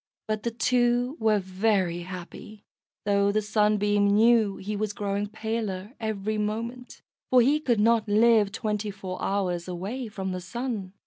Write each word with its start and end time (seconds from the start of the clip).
But 0.27 0.41
the 0.41 0.49
two 0.49 1.15
were 1.19 1.37
very 1.37 1.99
happy, 1.99 2.65
though 3.05 3.31
the 3.31 3.39
Sunbeam 3.43 4.07
knew 4.07 4.57
he 4.57 4.75
was 4.75 4.93
growing 4.93 5.27
paler 5.27 5.93
every 5.99 6.39
moment, 6.39 7.03
for 7.29 7.39
he 7.39 7.59
could 7.59 7.79
not 7.79 8.09
live 8.09 8.51
twenty 8.51 8.89
four 8.89 9.21
hours 9.21 9.67
away 9.67 10.07
from 10.07 10.31
the 10.31 10.41
Sun. 10.41 10.93